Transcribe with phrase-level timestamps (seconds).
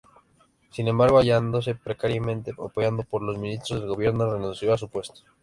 [0.71, 5.21] Sin embargo, hallándose precariamente apoyado por los ministros del gobierno, renunció a su puesto.